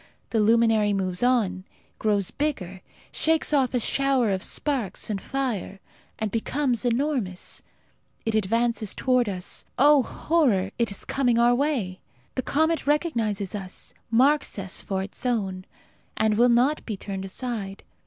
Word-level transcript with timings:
The 0.31 0.39
luminary 0.39 0.93
moves 0.93 1.21
on, 1.21 1.63
grows 1.99 2.31
bigger, 2.31 2.81
shakes 3.11 3.53
off 3.53 3.75
a 3.75 3.79
shower 3.79 4.31
of 4.31 4.41
sparks 4.41 5.11
and 5.11 5.21
fire, 5.21 5.79
and 6.17 6.31
becomes 6.31 6.83
enormous. 6.83 7.61
It 8.25 8.33
advances 8.33 8.95
towards 8.95 9.29
us. 9.29 9.63
Oh, 9.77 10.01
horror, 10.01 10.71
it 10.79 10.89
is 10.89 11.05
coming 11.05 11.37
our 11.37 11.53
way! 11.53 11.99
The 12.33 12.41
comet 12.41 12.87
recognizes 12.87 13.53
us, 13.53 13.93
marks 14.09 14.57
us 14.57 14.81
for 14.81 15.03
its 15.03 15.23
own, 15.23 15.65
and 16.17 16.35
will 16.35 16.49
not 16.49 16.83
be 16.83 16.97
turned 16.97 17.23
aside. 17.25 17.83